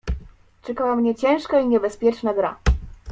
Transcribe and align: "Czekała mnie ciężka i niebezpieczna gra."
"Czekała 0.61 0.95
mnie 0.95 1.15
ciężka 1.15 1.59
i 1.59 1.67
niebezpieczna 1.67 2.33
gra." 2.33 2.57